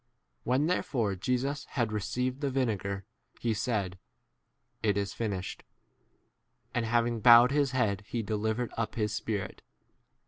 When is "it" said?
4.81-4.97